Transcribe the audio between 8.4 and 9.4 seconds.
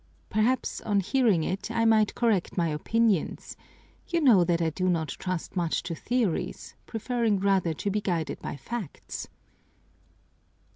by facts."